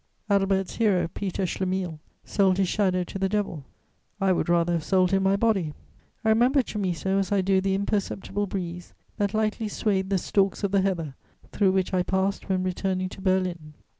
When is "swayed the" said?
9.67-10.17